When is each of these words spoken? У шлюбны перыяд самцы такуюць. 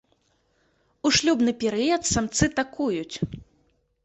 У 1.09 1.11
шлюбны 1.17 1.51
перыяд 1.65 2.03
самцы 2.13 2.45
такуюць. 2.63 3.15